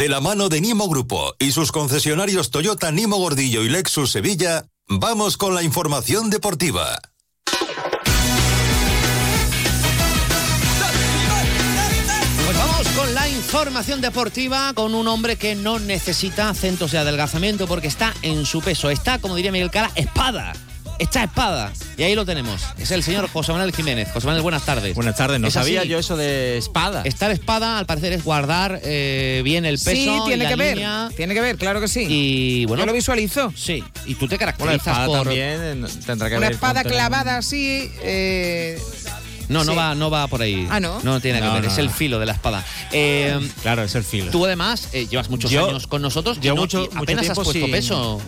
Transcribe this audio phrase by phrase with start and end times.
[0.00, 4.64] De la mano de Nimo Grupo y sus concesionarios Toyota Nimo Gordillo y Lexus Sevilla,
[4.88, 6.98] vamos con la información deportiva.
[12.46, 17.66] Pues vamos con la información deportiva con un hombre que no necesita centros de adelgazamiento
[17.66, 18.88] porque está en su peso.
[18.88, 20.54] Está, como diría Miguel Cala, espada.
[21.00, 21.72] Está espada.
[21.96, 22.60] Y ahí lo tenemos.
[22.78, 24.08] Es el señor José Manuel Jiménez.
[24.12, 24.94] José Manuel, buenas tardes.
[24.94, 25.40] Buenas tardes.
[25.40, 25.74] No ¿Es así?
[25.74, 27.00] sabía yo eso de espada.
[27.04, 29.90] Estar espada, al parecer, es guardar eh, bien el peso.
[29.92, 30.74] Sí, y tiene la que ver.
[30.76, 31.08] línea.
[31.16, 32.06] Tiene que ver, claro que sí.
[32.06, 32.82] Y bueno.
[32.82, 33.50] Yo lo visualizo.
[33.56, 35.18] Sí, y tú te Bueno, caracterizas espada por.
[35.24, 37.90] también eh, tendrá que Una ver espada clavada así.
[38.02, 38.78] eh,
[39.50, 39.78] No, no Sí.
[39.78, 40.66] va, no va por ahí.
[40.70, 41.00] Ah, ¿no?
[41.02, 41.82] No tiene que No, ver, no, es no.
[41.84, 42.64] el filo de la espada.
[42.92, 44.30] Eh, Claro, es el filo.
[44.30, 46.98] Tú además eh, llevas muchos Yo- años con nosotros y yo no- mucho- y mucho
[47.02, 48.20] apenas has puesto sin- peso.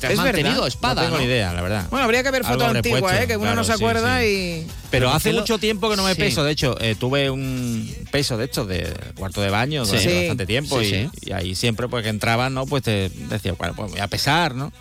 [0.00, 0.68] Te has Es mantenido verdad.
[0.68, 1.86] espada, no tengo idea, la verdad.
[1.90, 3.26] Bueno, habría que ver Algo fotos antiguas, ¿eh?
[3.26, 4.26] que uno claro, no se acuerda sí.
[4.26, 4.66] y.
[4.90, 6.20] Pero hace mucho tiempo que no me Sí.
[6.20, 6.44] peso.
[6.44, 10.16] De hecho, eh, tuve un peso de estos de cuarto de baño durante Sí.
[10.18, 10.78] bastante tiempo.
[10.80, 11.10] Sí, y, sí.
[11.22, 12.64] y ahí siempre, pues que entraban, ¿no?
[12.66, 14.72] Pues te decía, bueno, pues voy a pesar, ¿no?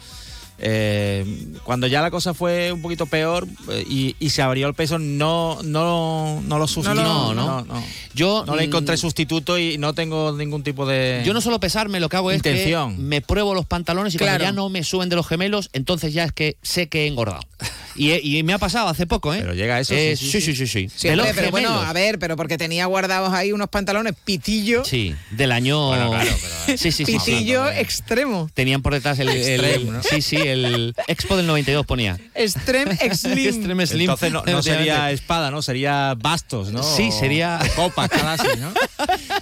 [0.63, 1.25] Eh,
[1.63, 4.99] cuando ya la cosa fue un poquito peor eh, y, y se abrió el peso,
[4.99, 7.01] no, no, no lo sustituí.
[7.03, 7.63] No, no.
[7.63, 7.83] no, no.
[8.13, 11.23] Yo No le encontré sustituto y no tengo ningún tipo de.
[11.25, 12.95] Yo no suelo pesarme, lo que hago es Intención.
[12.95, 16.13] que me pruebo los pantalones y cuando ya no me suben de los gemelos, entonces
[16.13, 17.41] ya es que sé que he engordado.
[17.95, 19.39] Y, he- y me ha pasado hace poco, ¿eh?
[19.41, 21.09] Pero llega eso, Eh, sí, sí, sí, sí, sí, sí.
[21.09, 24.83] Hombre, pero bueno, a ver, pero porque tenía guardados ahí unos pantalones pitillo.
[24.85, 25.87] Sí, del año.
[25.87, 26.29] Bueno, claro,
[26.65, 28.49] pero, eh, sí, sí, pitillo hablando extremo.
[28.53, 30.03] Tenían por detrás el, el- Extreme, ¿no?
[30.03, 32.17] sí, sí, el Expo del 92 ponía.
[32.35, 33.47] Extreme Slim.
[33.47, 34.01] Extreme Slim.
[34.01, 35.61] Entonces no, no sería espada, ¿no?
[35.61, 36.83] Sería bastos, ¿no?
[36.83, 38.71] Sí, sería- o copa, cada así, ¿no?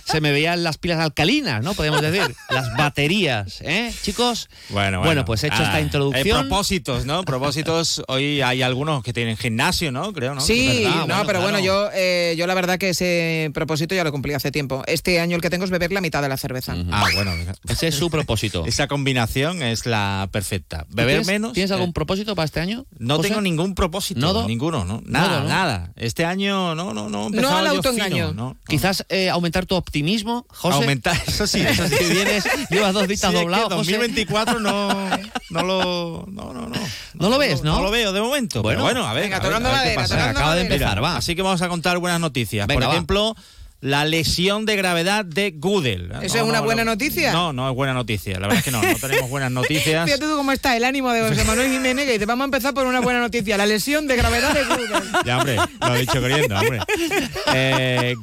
[0.05, 1.73] Se me veían las pilas alcalinas, ¿no?
[1.73, 2.35] Podemos decir.
[2.49, 4.49] Las baterías, ¿eh, chicos?
[4.69, 6.25] Bueno, Bueno, pues hecho esta Ah, introducción.
[6.37, 7.23] Hay propósitos, ¿no?
[7.23, 8.01] Propósitos.
[8.07, 10.11] Hoy hay algunos que tienen gimnasio, ¿no?
[10.13, 10.41] Creo, ¿no?
[10.41, 11.41] Sí, no, bueno, pero claro.
[11.41, 14.83] bueno, yo, eh, yo la verdad que ese propósito ya lo cumplí hace tiempo.
[14.87, 16.75] Este año el que tengo es beber la mitad de la cerveza.
[16.91, 17.31] Ah, bueno.
[17.67, 18.65] Ese es su propósito.
[18.65, 20.85] Esa combinación es la perfecta.
[20.89, 21.53] ¿Tú Beber tienes, menos.
[21.53, 22.85] ¿Tienes eh, algún propósito para este año?
[22.97, 23.29] No José?
[23.29, 24.19] tengo ningún propósito.
[24.19, 24.47] ¿Nodo?
[24.47, 25.01] Ninguno, ¿no?
[25.05, 25.49] Nada, Nodo, ¿no?
[25.49, 25.91] nada.
[25.95, 27.27] Este año no, no, no.
[27.27, 28.33] empezado al autoengaño.
[28.33, 28.57] no, no.
[28.67, 30.75] Quizás eh, aumentar tu optimismo, José.
[30.75, 31.95] Aumentar, eso sí, eso sí.
[32.09, 33.91] Vienes, llevas dos ditas Sí, es que doblados, José.
[33.91, 35.09] 2024 no,
[35.49, 36.25] no lo.
[36.27, 36.79] No, no, no.
[37.13, 37.75] ¿No lo ves, no?
[37.75, 38.61] No lo veo de momento.
[38.61, 38.79] Bueno.
[38.79, 39.23] Pero bueno, a ver.
[39.23, 41.17] Venga, a ver, a ver qué madera, Acaba de empezar, va.
[41.17, 42.67] Así que vamos a contar buenas noticias.
[42.67, 43.35] Venga, Por va.
[43.81, 46.11] La lesión de gravedad de Goodell.
[46.21, 47.31] ¿Eso es una buena noticia?
[47.31, 48.33] No, no es buena noticia.
[48.33, 50.05] La verdad es que no, no tenemos buenas noticias.
[50.05, 52.73] Fíjate tú cómo está el ánimo de José Manuel Jiménez que dice, vamos a empezar
[52.73, 54.89] por una buena noticia, la lesión de gravedad de Google.
[55.25, 56.79] Ya, hombre, lo he dicho queriendo, hombre.
[57.53, 58.15] Eh,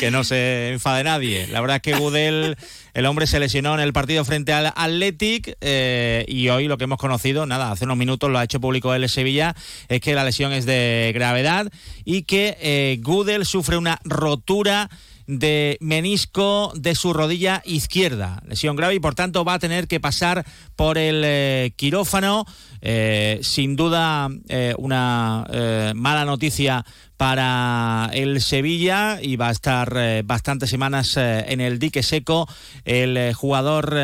[0.00, 1.46] que no se enfade nadie.
[1.48, 2.56] La verdad es que Gudel,
[2.94, 6.84] el hombre se lesionó en el partido frente al Athletic eh, y hoy lo que
[6.84, 9.54] hemos conocido, nada, hace unos minutos lo ha hecho público el Sevilla,
[9.88, 11.70] es que la lesión es de gravedad
[12.04, 14.90] y que eh, Gudel sufre una rotura
[15.26, 18.42] de menisco de su rodilla izquierda.
[18.46, 20.44] Lesión grave y por tanto va a tener que pasar
[20.76, 22.44] por el eh, quirófano.
[22.84, 24.28] Eh, sin duda
[24.76, 25.46] una
[25.94, 26.84] mala noticia
[27.16, 32.48] para el Sevilla y va a estar eh, bastantes semanas eh, en el dique seco
[32.84, 33.94] el eh, jugador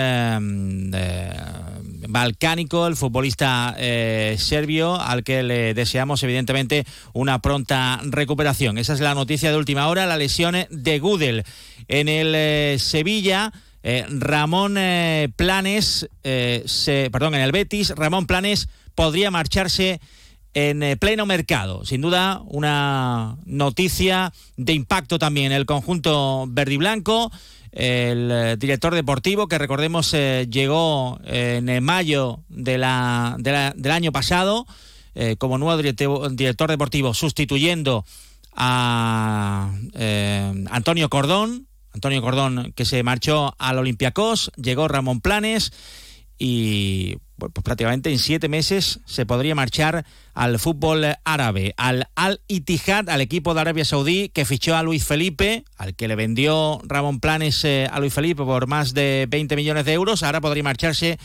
[2.09, 3.77] balcánico, el futbolista
[4.39, 8.79] serbio, al que le deseamos evidentemente una pronta recuperación.
[8.79, 11.45] Esa es la noticia de última hora, la lesión de Gudel
[11.89, 13.53] en el Sevilla.
[13.83, 14.79] Ramón
[15.37, 20.01] Planes, se, perdón, en el Betis, Ramón Planes podría marcharse
[20.55, 21.85] en eh, pleno mercado.
[21.85, 27.31] Sin duda, una noticia de impacto también el conjunto verde y blanco.
[27.71, 34.13] El eh, director deportivo, que recordemos eh, llegó en mayo de la- de del año
[34.13, 34.67] pasado
[35.39, 38.05] como nuevo directivo- director deportivo, sustituyendo
[38.55, 39.73] a
[40.71, 41.67] Antonio Cordón.
[41.93, 45.73] Antonio Cordón que se marchó al Olympiacos, llegó Ramón Planes
[46.39, 50.05] y bueno, pues prácticamente en siete meses se podría marchar
[50.35, 55.05] al fútbol árabe, al Al Ittihad, al equipo de Arabia Saudí que fichó a Luis
[55.05, 59.57] Felipe, al que le vendió Ramón Planes eh, a Luis Felipe por más de 20
[59.57, 60.23] millones de euros.
[60.23, 61.19] Ahora podría marcharse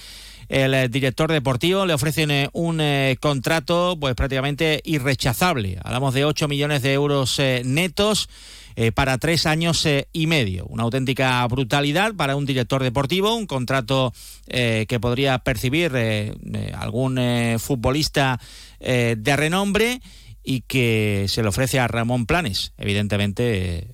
[0.49, 2.81] el eh, director deportivo, le ofrecen eh, un
[3.19, 5.79] contrato pues prácticamente irrechazable.
[5.83, 8.29] Hablamos de 8 millones de euros netos
[8.75, 10.65] eh, para tres años eh, y medio.
[10.65, 14.13] Una auténtica brutalidad para un director deportivo, un contrato
[14.47, 15.91] eh, que podría percibir
[16.75, 17.19] algún
[17.59, 18.39] futbolista
[18.79, 20.01] de renombre
[20.43, 22.73] y que se le ofrece a Ramón Planes.
[22.77, 23.87] Evidentemente,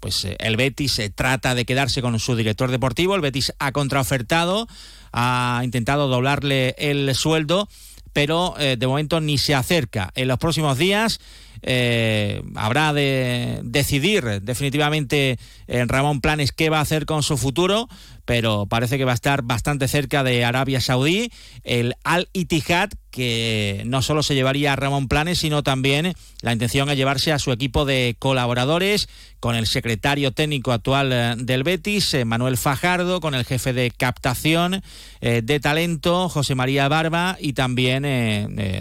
[0.00, 4.66] pues el Betis trata de quedarse con su director deportivo, el Betis ha contraofertado,
[5.12, 7.68] ha intentado doblarle el sueldo,
[8.12, 10.10] pero de momento ni se acerca.
[10.14, 11.20] En los próximos días
[11.62, 17.88] eh, habrá de decidir definitivamente en Ramón Planes qué va a hacer con su futuro,
[18.24, 21.32] pero parece que va a estar bastante cerca de Arabia Saudí.
[21.64, 26.12] El Al Ittihad, que no solo se llevaría a Ramón Planes, sino también
[26.42, 29.08] la intención es llevarse a su equipo de colaboradores,
[29.40, 33.90] con el secretario técnico actual eh, del Betis, eh, Manuel Fajardo, con el jefe de
[33.90, 34.82] captación
[35.20, 37.88] eh, de talento, José María Barba, y también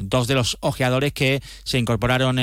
[0.03, 2.37] dos de los ojeadores que se incorporaron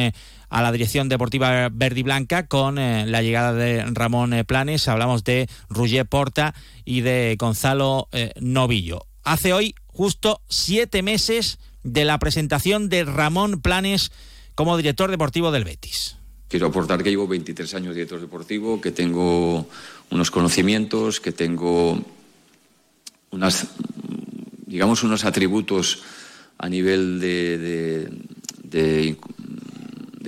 [0.49, 4.89] a la dirección deportiva verde y blanca con eh, la llegada de Ramón eh, Planes.
[4.89, 6.55] Hablamos de Roger Porta
[6.85, 9.07] y de Gonzalo eh, Novillo.
[9.23, 14.13] Hace hoy justo siete meses de la presentación de Ramón Planes
[14.55, 16.17] como director deportivo del Betis.
[16.49, 19.67] Quiero aportar que llevo 23 años de director deportivo, que tengo
[20.11, 22.01] unos conocimientos, que tengo
[23.31, 23.67] unas,
[24.67, 26.03] digamos, unos atributos
[26.59, 28.09] a nivel de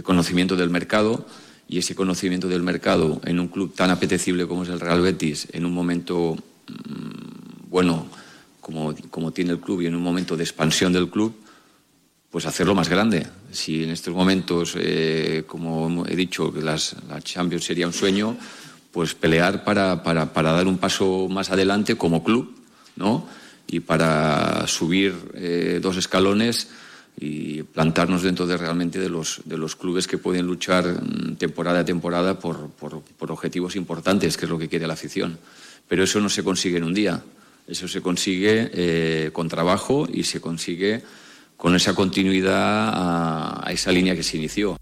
[0.03, 1.27] conocimiento del mercado
[1.69, 5.49] y ese conocimiento del mercado en un club tan apetecible como es el Real Betis,
[5.53, 6.37] en un momento
[6.69, 8.07] mm, bueno
[8.61, 11.37] como, como tiene el club y en un momento de expansión del club,
[12.31, 13.27] pues hacerlo más grande.
[13.53, 18.37] Si en estos momentos, eh, como he dicho, que las, la Champions sería un sueño,
[18.91, 22.57] pues pelear para, para, para, dar un paso más adelante como club,
[22.97, 23.29] ¿no?
[23.69, 26.69] Y para subir eh, dos escalones
[27.19, 31.81] y plantarnos dentro de realmente de los, de los clubes que pueden luchar mm, temporada
[31.81, 35.39] a temporada por, por, objetivos importantes, que es lo que quiere la afición.
[35.89, 37.23] Pero eso no se consigue en un día,
[37.67, 41.03] eso se consigue eh, con trabajo y se consigue
[41.57, 44.77] con esa continuidad a, a esa línea que se inició.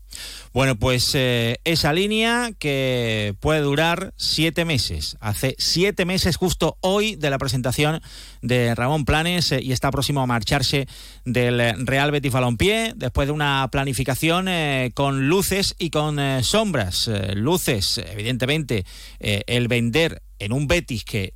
[0.54, 5.16] Bueno, pues eh, esa línea que puede durar siete meses.
[5.18, 8.00] Hace siete meses justo hoy de la presentación
[8.40, 10.86] de Ramón Planes eh, y está próximo a marcharse
[11.24, 17.10] del Real Betis Balompié después de una planificación eh, con luces y con sombras.
[17.34, 18.86] Luces, evidentemente,
[19.18, 21.34] el vender en un Betis que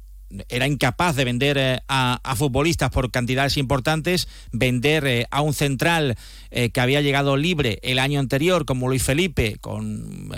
[0.49, 5.55] era incapaz de vender eh, a, a, futbolistas por cantidades importantes, vender eh, a un
[5.55, 6.17] central
[6.51, 10.31] eh, que había llegado libre el año anterior, como Luis Felipe, con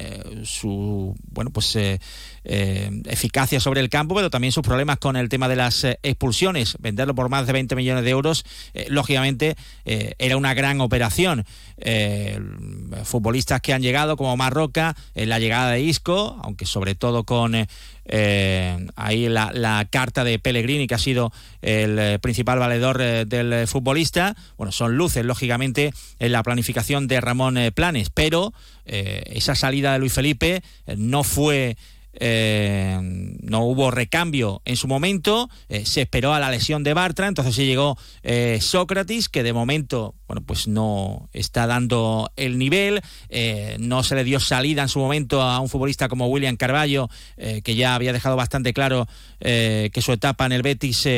[0.45, 1.79] su bueno pues
[2.45, 6.77] eh, eficacia sobre el campo, pero también sus problemas con el tema de las expulsiones,
[6.81, 8.45] venderlo por más de 20 millones de euros,
[8.89, 11.45] lógicamente era una gran operación.
[13.05, 17.55] futbolistas que han llegado como Marroca, la llegada de Isco, aunque sobre todo con
[18.13, 21.33] eh, ahí la, la, carta de Pellegrini, que ha sido
[21.63, 24.37] el eh, principal valedor eh, del futbolista.
[24.57, 28.53] Bueno, son luces, lógicamente, en la planificación de Ramón eh, Planes, pero
[28.85, 30.65] esa salida de Luis Felipe
[30.97, 31.77] no fue
[32.13, 32.99] eh,
[33.43, 37.55] no hubo recambio en su momento, eh, se esperó a la lesión de Bartra, entonces
[37.55, 43.03] se llegó eh, Sócrates, que de momento, bueno, pues no está dando el nivel,
[43.79, 47.75] no se le dio salida en su momento a un futbolista como William Carballo, que
[47.75, 49.09] ya había dejado bastante claro
[49.41, 51.09] que su etapa en el Betis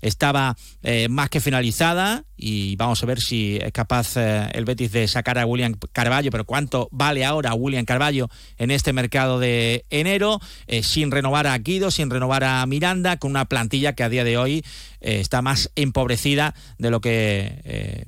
[0.00, 0.56] estaba
[1.10, 5.46] más que finalizada y vamos a ver si es capaz el Betis de sacar a
[5.46, 8.28] William Carballo, pero cuánto vale ahora William Carballo
[8.58, 13.30] en este mercado de enero eh, sin renovar a Guido, sin renovar a Miranda, con
[13.30, 14.64] una plantilla que a día de hoy
[15.00, 18.06] eh, está más empobrecida de lo que eh,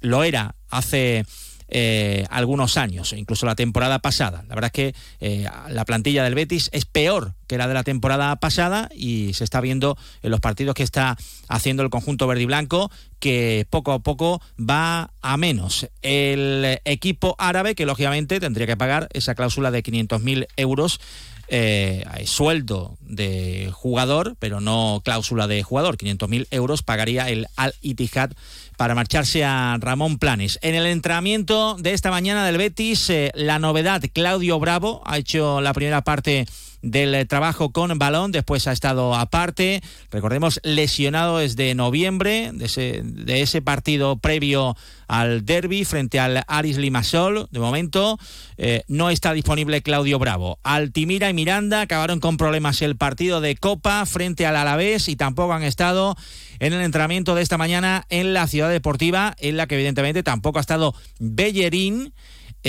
[0.00, 1.24] lo era hace
[1.68, 4.44] eh, algunos años, incluso la temporada pasada.
[4.48, 7.84] La verdad es que eh, la plantilla del Betis es peor que la de la
[7.84, 11.16] temporada pasada y se está viendo en los partidos que está
[11.48, 15.88] haciendo el conjunto verde y blanco que poco a poco va a menos.
[16.02, 21.00] El equipo árabe que lógicamente tendría que pagar esa cláusula de 500.000 euros
[21.48, 25.96] eh, sueldo de jugador, pero no cláusula de jugador.
[25.96, 28.32] 500.000 euros pagaría el Al Ittihad
[28.76, 30.58] para marcharse a Ramón Planes.
[30.62, 35.60] En el entrenamiento de esta mañana del Betis, eh, la novedad, Claudio Bravo ha hecho
[35.60, 36.46] la primera parte
[36.86, 43.42] del trabajo con balón, después ha estado aparte, recordemos, lesionado desde noviembre, de ese, de
[43.42, 44.76] ese partido previo
[45.08, 47.48] al derby frente al Aris Limasol.
[47.50, 48.18] De momento
[48.56, 50.58] eh, no está disponible Claudio Bravo.
[50.62, 55.52] Altimira y Miranda acabaron con problemas el partido de Copa frente al Alavés y tampoco
[55.52, 56.16] han estado
[56.58, 60.58] en el entrenamiento de esta mañana en la ciudad deportiva, en la que evidentemente tampoco
[60.58, 62.12] ha estado Bellerín.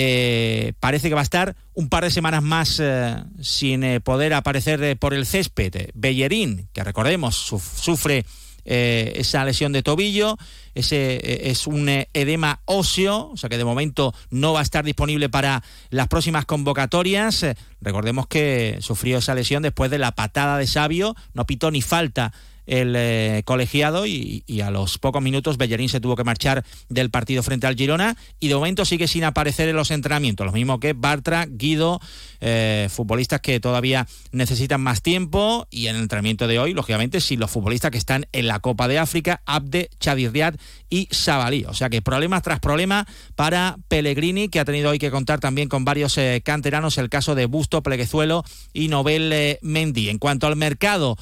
[0.00, 4.32] Eh, parece que va a estar un par de semanas más eh, sin eh, poder
[4.32, 5.90] aparecer por el césped.
[5.92, 8.24] Bellerín, que recordemos, su sufre
[8.64, 10.36] esa lesión de tobillo,
[10.74, 15.30] ese es un edema óseo, o sea que de momento no va a estar disponible
[15.30, 17.46] para las próximas convocatorias.
[17.80, 22.34] Recordemos que sufrió esa lesión después de la patada de Sabio, no pitó ni falta
[22.68, 27.42] el eh, colegiado y, a los pocos minutos Bellerín se tuvo que marchar del partido
[27.42, 30.92] frente al Girona y de momento sigue sin aparecer en los entrenamientos, lo mismo que
[30.92, 32.00] Bartra, Guido,
[32.40, 37.36] eh, futbolistas que todavía necesitan más tiempo y en el entrenamiento de hoy, lógicamente, si
[37.36, 40.54] los futbolistas que están en la Copa de África, Abde, Chadirriad
[40.90, 41.64] y Sabalí.
[41.64, 45.68] O sea que problemas tras problemas para Pellegrini, que ha tenido hoy que contar también
[45.68, 50.10] con varios eh, canteranos, el caso de Busto, Pleguezuelo y Nobel Mendy.
[50.10, 51.16] En cuanto al mercado,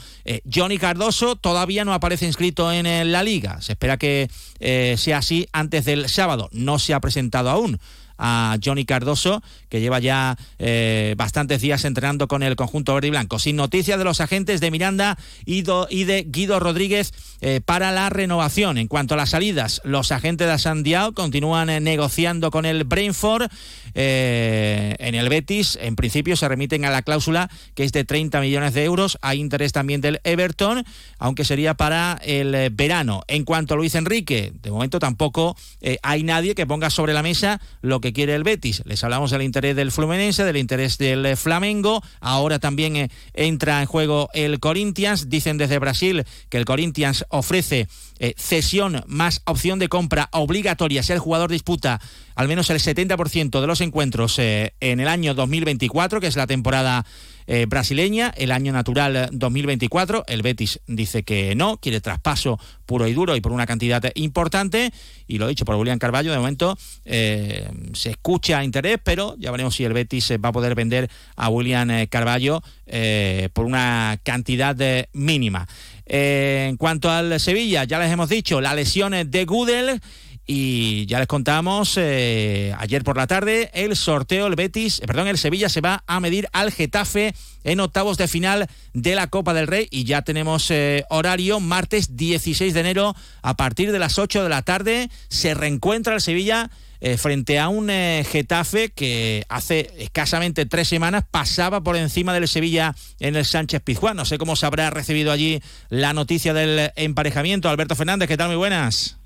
[0.52, 3.60] Johnny Cardoso todavía no aparece inscrito en la liga.
[3.60, 4.28] Se espera que
[4.60, 6.48] eh, sea así antes del sábado.
[6.52, 7.78] No se ha presentado aún
[8.18, 13.10] a Johnny Cardoso, que lleva ya eh, bastantes días entrenando con el conjunto verde y
[13.10, 13.38] blanco.
[13.38, 18.78] Sin noticias de los agentes de Miranda y, de Guido Rodríguez eh, para la renovación.
[18.78, 23.50] En cuanto a las salidas, los agentes de Sandiao continúan eh, negociando con el Brainford.
[23.94, 28.74] en el Betis, en principio, se remiten a la cláusula que es de 30 millones
[28.74, 29.18] de euros.
[29.22, 30.84] Hay interés también del Everton,
[31.18, 33.22] aunque sería para el verano.
[33.26, 35.56] En cuanto a Luis Enrique, de momento tampoco
[36.02, 38.82] hay nadie que ponga sobre la mesa lo que que quiere el Betis.
[38.84, 42.04] Les hablamos del interés del Fluminense, del interés del eh, Flamengo.
[42.20, 45.28] Ahora también eh, entra en juego el Corinthians.
[45.28, 47.88] Dicen desde Brasil que el Corinthians ofrece
[48.20, 52.00] eh, cesión más opción de compra obligatoria si el jugador disputa
[52.36, 57.06] al menos el 70% de los encuentros en el año 2024, que es la temporada
[57.46, 60.24] eh, brasileña, el año natural 2024.
[60.26, 64.92] El Betis dice que no, quiere traspaso puro y duro y por una cantidad importante.
[65.26, 69.74] Y lo dicho por William Carballo, de momento eh, se escucha interés, pero ya veremos
[69.74, 72.62] si el Betis va a poder vender a William eh, Carballo
[73.52, 74.76] por una cantidad
[75.12, 75.66] mínima.
[76.06, 80.00] en cuanto al Sevilla, ya les hemos dicho, la lesión de Gudel
[80.46, 85.26] y ya les contamos eh, ayer por la tarde el sorteo, el Betis, eh, perdón,
[85.26, 87.34] el Sevilla se va a medir al Getafe
[87.64, 92.16] en octavos de final de la Copa del Rey y ya tenemos eh, horario martes
[92.16, 96.70] 16 de enero a partir de las 8 de la tarde se reencuentra el Sevilla
[97.18, 103.36] frente a un Getafe que hace escasamente tres semanas pasaba por encima del Sevilla en
[103.36, 104.16] el Sánchez Pizjuán.
[104.16, 105.60] No sé cómo se habrá recibido allí
[105.90, 107.68] la noticia del emparejamiento.
[107.68, 108.48] Alberto Fernández, ¿qué tal?
[108.48, 109.18] Muy buenas.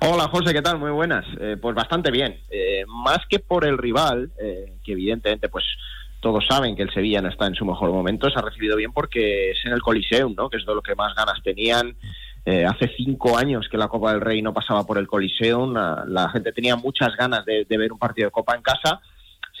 [0.00, 0.78] Hola José, ¿qué tal?
[0.78, 1.26] Muy buenas.
[1.40, 2.40] Eh, pues bastante bien.
[2.50, 5.64] Eh, más que por el rival, eh, que evidentemente pues
[6.20, 8.92] todos saben que el Sevilla no está en su mejor momento, se ha recibido bien
[8.92, 10.48] porque es en el Coliseum, ¿no?
[10.48, 11.96] que es de lo que más ganas tenían.
[12.66, 16.52] hace cinco años que la Copa del Rey no pasaba por el Coliseum, la, gente
[16.52, 19.00] tenía muchas ganas de, ver un partido de Copa en casa,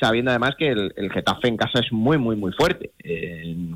[0.00, 2.92] sabiendo además que el, Getafe en casa es muy, muy, muy fuerte.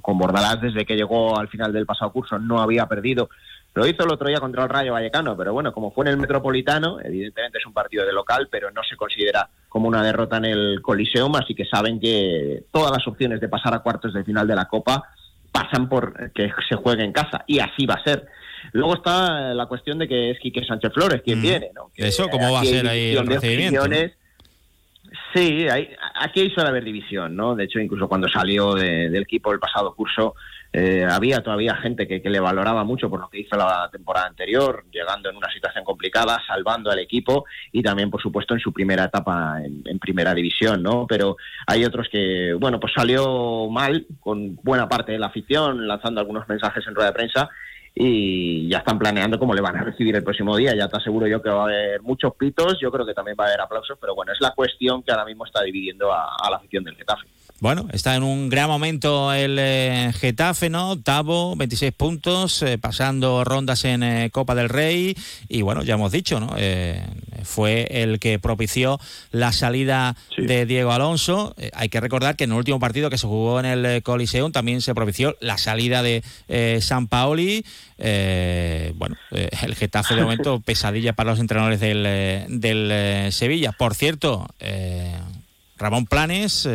[0.01, 3.29] con Bordalás, desde que llegó al final del pasado curso, no había perdido
[3.75, 6.17] lo hizo el otro día contra el Rayo Vallecano, pero bueno, como fue en el
[6.19, 10.45] Metropolitano, evidentemente es un partido de local, pero no se considera como una derrota en
[10.45, 14.47] el Coliseum, así que saben que todas las opciones de pasar a cuartos de final
[14.47, 15.05] de la Copa
[15.51, 18.27] pasan por que se juegue en casa, y así va a ser.
[18.73, 21.43] Luego está la cuestión de que es Quique Sánchez Flores quien mm.
[21.43, 21.91] viene, ¿no?
[21.97, 23.85] ¿Eso cómo va a ser ahí el recibimiento?
[25.35, 27.55] Sí, hay, aquí suele haber división, ¿no?
[27.55, 30.35] De hecho, incluso cuando salió del equipo el pasado curso,
[30.75, 34.87] eh, había todavía gente que, le valoraba mucho por lo que hizo la temporada anterior,
[34.91, 39.05] llegando en una situación complicada, salvando al equipo y también, por supuesto, en su primera
[39.05, 41.07] etapa en, primera división, ¿no?
[41.07, 41.37] Pero
[41.67, 46.49] hay otros que, bueno, pues salió mal con buena parte de la afición, lanzando algunos
[46.49, 47.51] mensajes en rueda de prensa
[47.95, 50.75] y ya están planeando cómo le van a recibir el próximo día.
[50.75, 53.45] Ya te aseguro yo que va a haber muchos pitos, yo creo que también va
[53.45, 56.51] a haber aplausos, pero bueno, es la cuestión que ahora mismo está dividiendo a, a
[56.51, 57.27] la afición del Getafe.
[57.63, 60.91] Bueno, está en un gran momento el eh, Getafe, ¿no?
[60.91, 65.17] Octavo, 26 puntos, eh, pasando rondas en eh, Copa del Rey.
[65.49, 66.57] Y bueno, ya hemos dicho, ¿no?
[67.45, 68.99] fue el que propició
[69.31, 71.55] la salida de Diego Alonso.
[71.73, 74.81] hay que recordar que en el último partido que se jugó en el Coliseum también
[74.81, 76.23] se propició la salida de
[76.81, 77.65] San Paoli.
[77.97, 82.03] bueno, el Getafe de momento pesadilla para los entrenadores del,
[82.61, 83.71] del Sevilla.
[83.71, 84.49] Por cierto,
[85.79, 86.69] Ramón Planes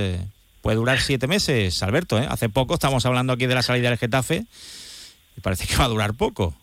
[0.68, 2.20] puede durar siete meses, Alberto.
[2.20, 2.28] ¿eh?
[2.28, 4.44] Hace poco estamos hablando aquí de la salida del Getafe
[5.38, 6.56] y parece que va a durar poco.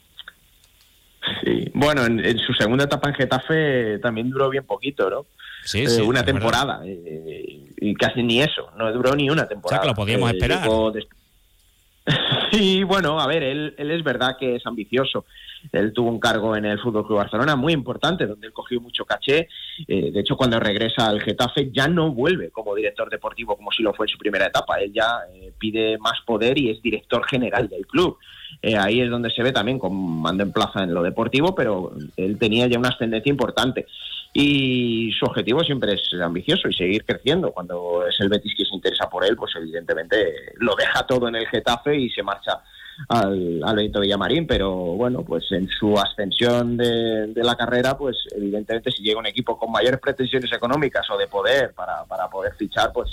[1.42, 5.24] Sí, bueno, en, su segunda etapa en Getafe también duró bien poquito, ¿no?
[5.64, 6.02] Sí, sí.
[6.02, 9.80] Eh, una temporada y casi ni eso, no duró ni una temporada.
[9.80, 10.68] O sea que lo podíamos eh, esperar.
[12.52, 15.24] Sí, bueno, a ver, él, él es verdad que es ambicioso.
[15.72, 19.04] Él tuvo un cargo en el Fútbol Club Barcelona muy importante, donde él cogió mucho
[19.04, 19.48] caché.
[19.86, 23.82] Eh, de hecho, cuando regresa al Getafe ya no vuelve como director deportivo como si
[23.82, 24.80] lo fue en su primera etapa.
[24.80, 28.18] Él ya eh, pide más poder y es director general del club.
[28.62, 31.92] Eh, ahí es donde se ve también con mando en plaza en lo deportivo, pero
[32.16, 33.86] él tenía ya una ascendencia importante.
[34.32, 37.52] Y su objetivo siempre es ambicioso y seguir creciendo.
[37.52, 40.16] Cuando es el Betis que se interesa por él, pues evidentemente
[40.56, 42.60] lo deja todo en el Getafe y se marcha
[43.08, 48.16] al, al Benito Villamarín, pero bueno, pues en su ascensión de, de, la carrera, pues
[48.36, 52.54] evidentemente si llega un equipo con mayores pretensiones económicas o de poder para, para poder
[52.54, 53.08] fichar, pues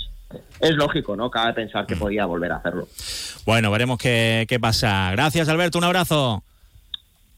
[0.60, 1.30] es lógico, ¿no?
[1.30, 2.88] Cabe pensar que podía volver a hacerlo.
[3.44, 5.10] Bueno, veremos qué, qué pasa.
[5.12, 6.42] Gracias, Alberto, un abrazo.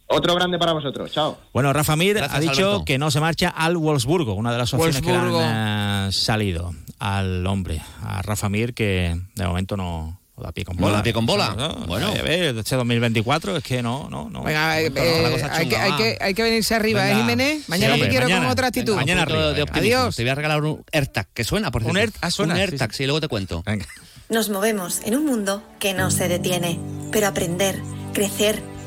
[0.07, 1.39] Otro grande para vosotros, chao.
[1.53, 2.85] Bueno, Rafa Mir Gracias, ha dicho Alberto.
[2.85, 5.39] que no se marcha al Wolfsburgo, una de las opciones Wolfsburgo.
[5.39, 10.43] que le han uh, salido al hombre, a Rafa Mir, que de momento no, o
[10.43, 10.97] da pie con bola.
[10.97, 11.55] da pie con bola.
[11.57, 14.43] No, no, bueno, a ver, este 2024 es que no, no, no.
[14.43, 17.17] Venga, eh, eh, hay, que, hay, que, hay, que, venirse arriba, Venga.
[17.17, 17.69] ¿eh, Jiménez?
[17.69, 18.97] Mañana sí, te quiero mañana, con otra actitud.
[18.97, 19.53] Mañana arriba.
[19.53, 20.17] De Adiós.
[20.17, 21.93] Te voy a regalar un AirTag, que suena, por cierto.
[21.93, 23.03] Un, Air, ah, suena, un AirTag, sí, sí.
[23.03, 23.63] sí, luego te cuento.
[23.65, 23.87] Venga.
[24.29, 26.81] Nos movemos en un mundo que no se detiene,
[27.13, 27.81] pero aprender,
[28.13, 28.61] crecer,